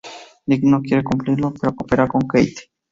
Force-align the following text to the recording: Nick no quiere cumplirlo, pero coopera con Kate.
Nick 0.47 0.63
no 0.63 0.81
quiere 0.81 1.03
cumplirlo, 1.03 1.53
pero 1.53 1.73
coopera 1.75 2.07
con 2.07 2.21
Kate. 2.25 2.71